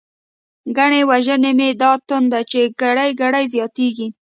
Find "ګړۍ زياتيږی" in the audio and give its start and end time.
3.21-4.07